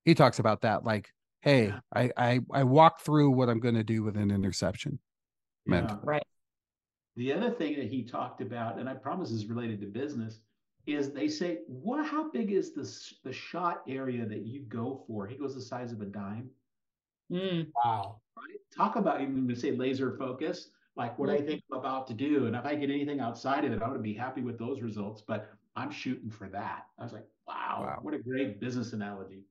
[0.06, 1.80] He talks about that, like, hey, yeah.
[1.94, 4.98] I, I I walk through what I'm going to do with an interception.
[5.66, 5.96] Yeah.
[6.02, 6.22] Right.
[7.16, 10.40] The other thing that he talked about, and I promise is related to business,
[10.86, 12.06] is they say, "What?
[12.06, 12.88] How big is the
[13.28, 16.50] the shot area that you go for?" He goes the size of a dime.
[17.30, 17.68] Mm.
[17.84, 18.20] Wow!
[18.36, 18.58] Right?
[18.74, 20.70] Talk about even to say laser focus.
[20.96, 22.46] like what I think I'm about to do.
[22.46, 24.82] And if I get anything outside of it, I'm going to be happy with those
[24.82, 25.22] results.
[25.26, 26.86] But I'm shooting for that.
[26.98, 27.98] I was like, wow, wow.
[28.02, 29.44] what a great business analogy.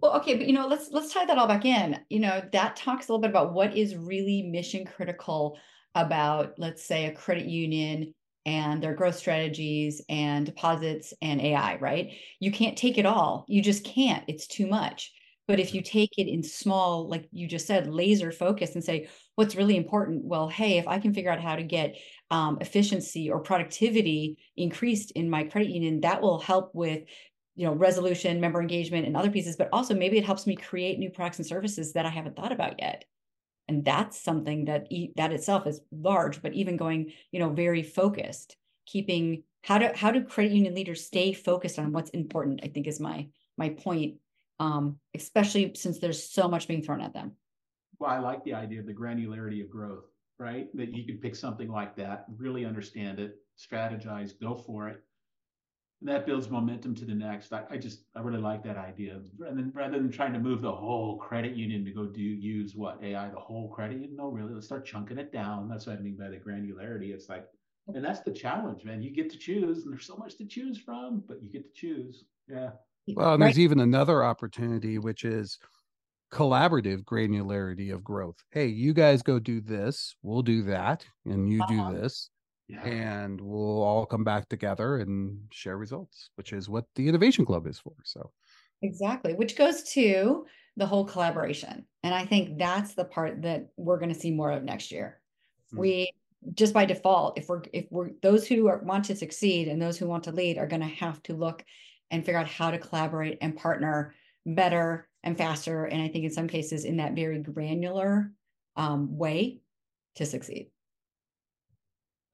[0.00, 2.00] Well, okay, but you know, let's let's tie that all back in.
[2.08, 5.56] You know, that talks a little bit about what is really mission critical
[5.94, 8.14] about, let's say, a credit union
[8.46, 12.12] and their growth strategies and deposits and AI, right?
[12.40, 13.44] You can't take it all.
[13.48, 14.24] You just can't.
[14.28, 15.12] It's too much.
[15.46, 19.08] But if you take it in small, like you just said, laser focus and say,
[19.34, 20.24] what's really important?
[20.24, 21.96] Well, hey, if I can figure out how to get
[22.30, 27.02] um, efficiency or productivity increased in my credit union, that will help with
[27.56, 30.98] you know resolution member engagement and other pieces but also maybe it helps me create
[30.98, 33.04] new products and services that i haven't thought about yet
[33.68, 38.56] and that's something that that itself is large but even going you know very focused
[38.86, 42.86] keeping how do how do credit union leaders stay focused on what's important i think
[42.86, 44.16] is my my point
[44.60, 47.32] um especially since there's so much being thrown at them.
[47.98, 50.04] Well i like the idea of the granularity of growth
[50.38, 50.68] right?
[50.76, 55.02] That you can pick something like that really understand it strategize go for it
[56.02, 57.52] that builds momentum to the next.
[57.52, 59.20] I, I, just I really like that idea.
[59.46, 62.74] And then rather than trying to move the whole credit union to go do use
[62.74, 65.68] what AI, the whole credit union, no, really, let's start chunking it down.
[65.68, 67.14] That's what I mean by the granularity.
[67.14, 67.46] It's like,
[67.86, 69.02] and that's the challenge, man.
[69.02, 71.80] You get to choose, and there's so much to choose from, but you get to
[71.80, 72.24] choose.
[72.48, 72.70] Yeah.
[73.08, 75.58] Well, and there's even another opportunity, which is
[76.32, 78.36] collaborative granularity of growth.
[78.50, 81.92] Hey, you guys go do this, we'll do that, and you uh-huh.
[81.92, 82.30] do this
[82.68, 82.82] yeah.
[82.84, 87.66] and we'll all come back together and share results, which is what the Innovation Club
[87.66, 87.94] is for.
[88.04, 88.30] So,
[88.82, 90.46] exactly, which goes to
[90.76, 91.86] the whole collaboration.
[92.02, 95.20] And I think that's the part that we're going to see more of next year.
[95.68, 95.80] Mm-hmm.
[95.80, 96.10] We
[96.52, 99.98] just by default, if we're if we're those who are, want to succeed and those
[99.98, 101.64] who want to lead are going to have to look
[102.10, 104.14] and figure out how to collaborate and partner
[104.46, 105.84] better and faster.
[105.86, 108.30] And I think in some cases in that very granular
[108.76, 109.60] um, way
[110.16, 110.70] to succeed.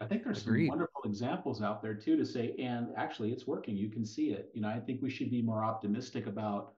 [0.01, 0.67] I think there's Agreed.
[0.67, 3.77] some wonderful examples out there too to say, and actually it's working.
[3.77, 4.51] You can see it.
[4.55, 6.73] You know, I think we should be more optimistic about,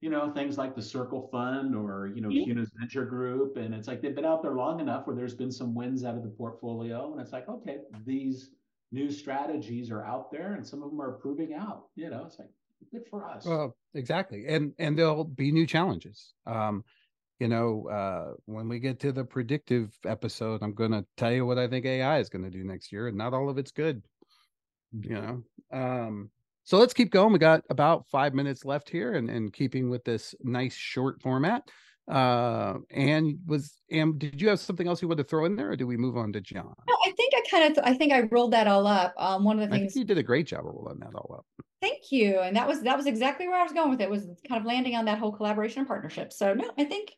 [0.00, 2.44] you know, things like the Curql Fund or, you know, yeah.
[2.44, 3.56] CUNA's Venture Group.
[3.56, 6.16] And it's like they've been out there long enough where there's been some wins out
[6.16, 7.10] of the portfolio.
[7.12, 8.50] And it's like, okay, these
[8.92, 11.86] new strategies are out there and some of them are proving out.
[11.96, 12.50] You know, it's like
[12.92, 13.44] good for us.
[13.44, 14.46] Well, exactly.
[14.46, 16.34] And and there'll be new challenges.
[16.46, 16.84] Um,
[17.38, 21.44] you know, uh, when we get to the predictive episode, I'm going to tell you
[21.44, 23.72] what I think AI is going to do next year, and not all of it's
[23.72, 24.02] good.
[24.92, 26.30] You know, um,
[26.64, 27.32] so let's keep going.
[27.32, 31.62] We got about five minutes left here, and, and keeping with this nice short format.
[32.08, 35.72] Uh, and was and did you have something else you wanted to throw in there,
[35.72, 36.72] or do we move on to John?
[36.88, 39.12] No, I think I kind of I think I rolled that all up.
[39.18, 41.46] Um, one of the things you did a great job of rolling that all up.
[41.82, 44.08] Thank you, and that was that was exactly where I was going with it.
[44.08, 46.32] Was kind of landing on that whole collaboration and partnership.
[46.32, 47.12] So no, I think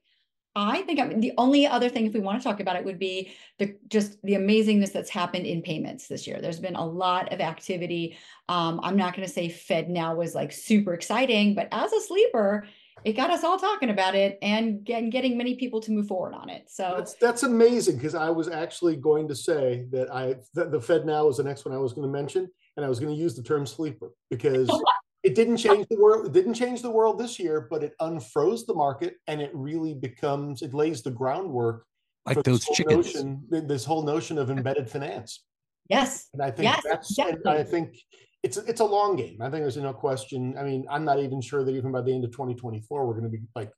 [0.61, 2.85] I think I mean, the only other thing, if we want to talk about it,
[2.85, 6.40] would be the just the amazingness that's happened in payments this year.
[6.40, 8.18] There's been a lot of activity.
[8.49, 12.66] Um, I'm not going to say FedNow was like super exciting, but as a sleeper,
[13.05, 16.35] it got us all talking about it and getting, getting many people to move forward
[16.35, 16.68] on it.
[16.68, 20.79] So that's that's amazing because I was actually going to say that I that the
[20.79, 23.21] FedNow was the next one I was going to mention, and I was going to
[23.21, 24.68] use the term sleeper because
[25.29, 28.64] it didn't change the world it didn't change the world this year but it unfroze
[28.67, 31.85] the market and it really becomes it lays the groundwork
[32.29, 33.14] like those this chickens.
[33.14, 35.45] notion, this whole notion of embedded finance.
[35.88, 36.29] Yes.
[36.33, 37.53] And i think yes, that's exactly.
[37.53, 37.97] i think
[38.43, 39.38] it's it's a long game.
[39.43, 40.55] I think there's no question.
[40.59, 43.25] I mean i'm not even sure that even by the end of 2024 we're going
[43.25, 43.71] to be like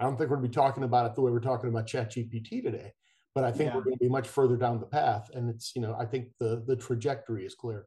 [0.00, 1.86] i don't think we're going to be talking about it the way we're talking about
[1.86, 2.92] chat gpt today
[3.34, 3.76] but i think yeah.
[3.76, 5.30] we're going to be much further down the path.
[5.34, 7.86] And it's you know i think the the trajectory is clear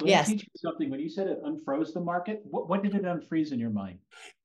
[0.00, 0.28] let yes.
[0.28, 0.90] teach you something.
[0.90, 3.98] When you said it unfroze the market, what, what did it unfreeze in your mind?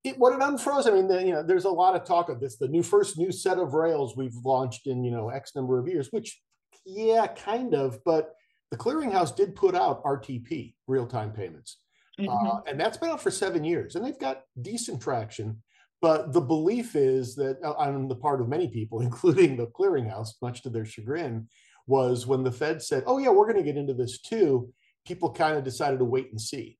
[0.03, 2.39] It, what it unfroze, I mean, the, you know, there's a lot of talk of
[2.39, 2.57] this.
[2.57, 5.87] The new first new set of rails we've launched in you know X number of
[5.87, 6.41] years, which
[6.85, 8.33] yeah, kind of, but
[8.71, 11.77] the clearinghouse did put out RTP, real time payments,
[12.19, 12.29] mm-hmm.
[12.29, 15.61] uh, and that's been out for seven years, and they've got decent traction.
[16.01, 20.29] But the belief is that uh, on the part of many people, including the clearinghouse,
[20.41, 21.47] much to their chagrin,
[21.85, 24.73] was when the Fed said, "Oh yeah, we're going to get into this too."
[25.05, 26.77] People kind of decided to wait and see.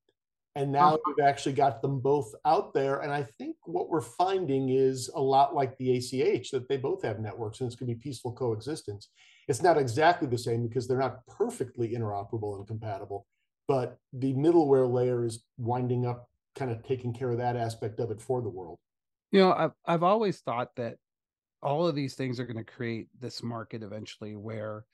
[0.56, 0.98] And now uh-huh.
[1.06, 3.00] we've actually got them both out there.
[3.00, 7.02] And I think what we're finding is a lot like the ACH, that they both
[7.02, 9.08] have networks and it's going to be peaceful coexistence.
[9.48, 13.26] It's not exactly the same because they're not perfectly interoperable and compatible,
[13.66, 18.12] but the middleware layer is winding up kind of taking care of that aspect of
[18.12, 18.78] it for the world.
[19.32, 20.96] You know, I've, I've always thought that
[21.62, 24.84] all of these things are going to create this market eventually where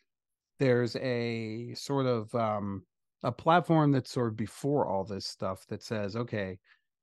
[0.59, 2.85] there's a sort of um,
[3.23, 6.59] a platform that's sort of before all this stuff that says, okay,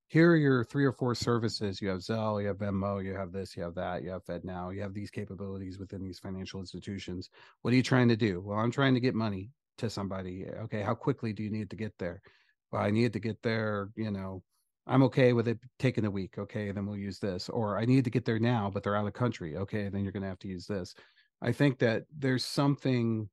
[0.07, 1.81] here are your three or four services.
[1.81, 4.73] You have Zelle, you have Venmo, you have this, you have that, you have FedNow,
[4.73, 7.29] you have these capabilities within these financial institutions.
[7.61, 8.41] What are you trying to do?
[8.41, 10.45] Well, I'm trying to get money to somebody.
[10.63, 12.21] Okay, how quickly do you need to get there?
[12.71, 14.43] Well, I need to get there, you know,
[14.87, 16.37] I'm okay with it taking a week.
[16.37, 17.49] Okay, then we'll use this.
[17.49, 19.57] Or I need to get there now, but they're out of country.
[19.57, 20.95] Okay, then you're going to have to use this.
[21.41, 23.29] I think that there's something,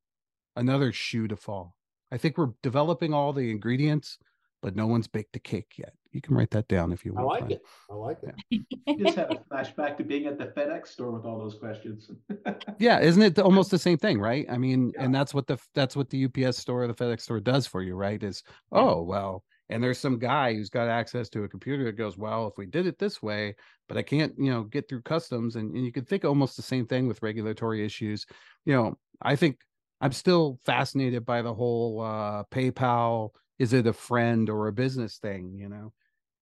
[0.57, 1.73] another shoe to fall.
[2.15, 4.17] I think we're developing all the ingredients,
[4.61, 5.91] but no one's baked the cake yet.
[6.13, 7.23] You can write that down if you want.
[7.23, 7.41] I want.
[7.41, 7.61] like it.
[7.91, 8.35] I like it.
[8.87, 12.09] You just have a flashback to being at the FedEx store with all those questions.
[12.79, 14.45] Yeah, isn't it almost the same thing, right?
[14.49, 15.03] I mean, Yeah.
[15.03, 17.81] and that's what the that's what the UPS store or the FedEx store does for
[17.81, 18.21] you, right?
[18.23, 22.17] Is oh well, and there's some guy who's got access to a computer that goes,
[22.17, 23.55] well, if we did it this way,
[23.89, 26.61] but I can't, you know, get through customs, and, and you could think almost the
[26.63, 28.25] same thing with regulatory issues.
[28.65, 29.57] You know, I think
[30.05, 33.31] I'm still fascinated by the whole uh PayPal.
[33.57, 35.55] Is it a friend or a business thing?
[35.55, 35.93] You know,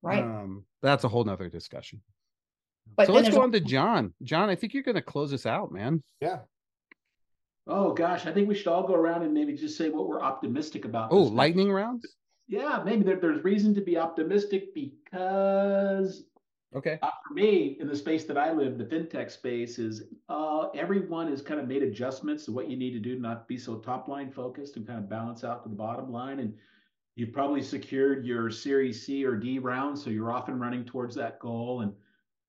[0.02, 0.22] Right.
[0.22, 2.02] Um, that's a whole nother discussion.
[2.98, 4.14] But so let's go on to John.
[4.22, 6.04] John, I think you're going to close us out, man.
[6.20, 6.40] Yeah.
[7.68, 10.22] oh gosh, I think we should all go around and maybe just say what we're
[10.22, 11.14] optimistic about.
[11.14, 12.06] Oh, lightning rounds.
[12.50, 16.26] Yeah, maybe there, there's reason to be optimistic because
[16.76, 17.00] Okay.
[17.02, 21.30] uh, for me, in the space that I live, the fintech space is uh, everyone
[21.30, 23.80] has kind of made adjustments to what you need to do to not be so
[23.80, 26.40] top line focused and kind of balance out to the bottom line.
[26.40, 26.58] And
[27.16, 31.40] you've probably secured your Series C or D round, so you're often running towards that
[31.40, 31.82] goal.
[31.82, 31.94] And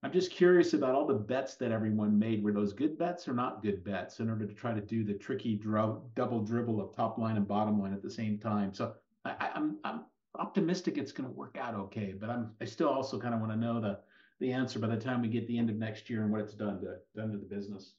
[0.02, 2.42] I'm just curious about all the bets that everyone made.
[2.42, 5.14] Were those good bets or not good bets in order to try to do the
[5.14, 8.72] tricky double dribble of top line and bottom line at the same time?
[8.72, 8.94] So
[9.24, 10.06] I- I'm I'm
[10.36, 13.52] optimistic it's going to work out okay, but I'm I still also kind of want
[13.52, 14.00] to know the
[14.40, 16.54] the answer by the time we get the end of next year and what it's
[16.54, 17.94] done to done to the business.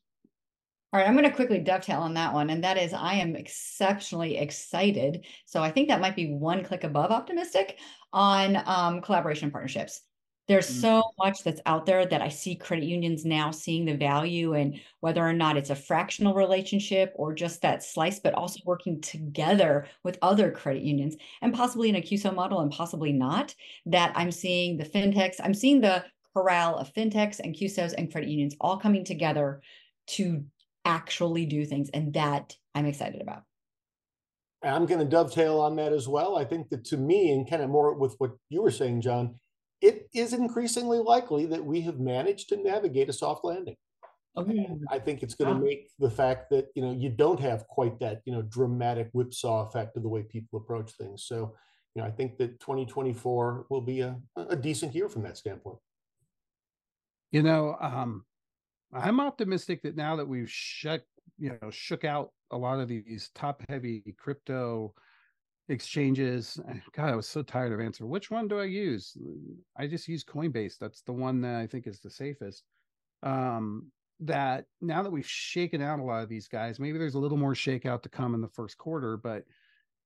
[0.94, 3.36] All right, I'm going to quickly dovetail on that one, and that is I am
[3.36, 5.26] exceptionally excited.
[5.46, 7.80] So I think that might be one click above optimistic
[8.14, 10.02] on um, collaboration partnerships.
[10.48, 10.82] There's Mm.
[10.82, 14.80] so much that's out there that I see credit unions now seeing the value and
[15.00, 19.88] whether or not it's a fractional relationship or just that slice, but also working together
[20.04, 23.56] with other credit unions and possibly in a CUSO model and possibly not.
[23.88, 26.06] That I'm seeing the fintechs, I'm seeing the
[26.36, 29.62] corral of fintechs and CUSOs and credit unions all coming together
[30.08, 30.44] to
[30.84, 31.90] actually do things.
[31.94, 33.44] And that I'm excited about.
[34.64, 36.38] I'm going to dovetail on that as well.
[36.38, 39.36] I think that to me, and kind of more with what you were saying, John,
[39.82, 43.76] it is increasingly likely that we have managed to navigate a soft landing.
[44.36, 47.68] And I think it's going to make the fact that you know you don't have
[47.68, 51.26] quite that you know dramatic whipsaw effect of the way people approach things.
[51.26, 51.56] So,
[51.94, 55.78] you know, I think that 2024 will be a, a decent year from that standpoint.
[57.36, 58.24] You know, um,
[58.94, 61.04] I'm optimistic that now that we've shut,
[61.38, 64.94] you know, shook out a lot of these top heavy crypto
[65.68, 66.58] exchanges.
[66.70, 68.10] eh, God, I was so tired of answering.
[68.10, 69.18] Which one do I use?
[69.76, 70.78] I just use Coinbase.
[70.80, 72.64] That's the one that I think is the safest.
[73.22, 77.20] Um, that now that we've shaken out a lot of these guys, maybe there's a
[77.20, 79.44] little more shakeout to come in the first quarter, but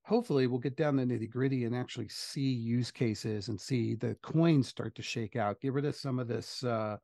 [0.02, 4.16] hopefully we'll get down the nitty gritty and actually see use cases and see the
[4.24, 5.62] coins start to shake out.
[5.62, 6.64] Get rid of some of this.
[6.64, 6.98] Uh,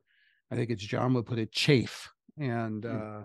[0.50, 3.20] I think it's John would put it chafe and uh,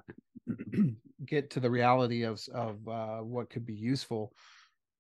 [1.26, 4.34] get to the reality of of uh, what could be useful.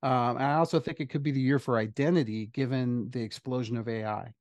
[0.03, 3.88] Um, I also think it could be the year for identity, given the explosion of
[3.88, 4.34] AI.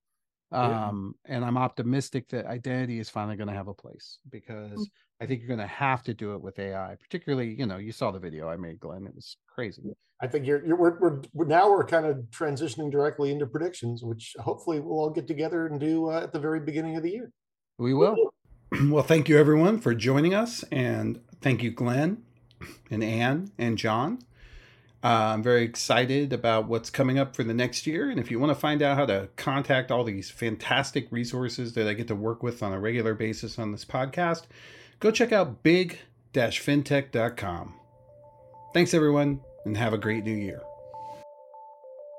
[0.52, 0.88] Yeah.
[0.88, 4.88] Um, and I'm optimistic that identity is finally going to have a place because
[5.20, 6.96] I think you're going to have to do it with AI.
[7.00, 9.06] Particularly, you know, you saw the video I made, Glen.
[9.06, 9.82] It was crazy.
[10.20, 14.02] I think you're, you're we're, we're, we're now we're kind of transitioning directly into predictions,
[14.02, 17.10] which hopefully we'll all get together and do uh, at the very beginning of the
[17.10, 17.32] year.
[17.80, 18.16] We will.
[18.84, 22.22] Well, thank you everyone for joining us, and thank you, Glen,
[22.88, 24.20] and Anne, and John.
[25.02, 28.08] Uh, I'm very excited about what's coming up for the next year.
[28.08, 31.88] And if you want to find out how to contact all these fantastic resources that
[31.88, 34.44] I get to work with on a regular basis on this podcast,
[35.00, 37.74] go check out big-fintech.com.
[38.72, 40.62] Thanks, everyone, and have a great new year.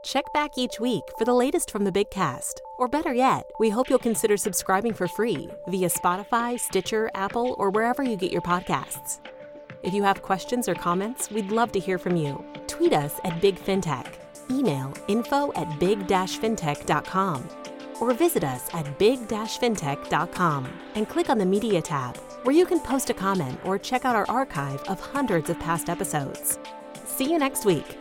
[0.04, 2.54] Check back each week for the latest from the BIGCast.
[2.80, 7.70] Or better yet, we hope you'll consider subscribing for free via Spotify, Stitcher, Apple, or
[7.70, 9.20] wherever you get your podcasts.
[9.84, 12.44] If you have questions or comments, we'd love to hear from you.
[12.66, 14.08] Tweet us at Big FinTech,
[14.50, 17.50] email info at big-fintech.com,
[18.00, 23.12] or visit us at big-fintech.com and click on the Media tab, where you can post
[23.12, 26.58] a comment or check out our archive of hundreds of past episodes.
[27.06, 27.98] See you next week.